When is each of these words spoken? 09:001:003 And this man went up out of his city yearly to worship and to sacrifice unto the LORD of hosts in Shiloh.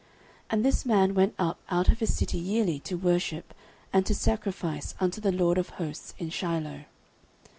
09:001:003 0.01 0.09
And 0.49 0.65
this 0.65 0.83
man 0.83 1.13
went 1.13 1.35
up 1.37 1.59
out 1.69 1.89
of 1.89 1.99
his 1.99 2.11
city 2.15 2.39
yearly 2.39 2.79
to 2.79 2.95
worship 2.97 3.53
and 3.93 4.03
to 4.07 4.15
sacrifice 4.15 4.95
unto 4.99 5.21
the 5.21 5.31
LORD 5.31 5.59
of 5.59 5.69
hosts 5.77 6.15
in 6.17 6.31
Shiloh. 6.31 6.85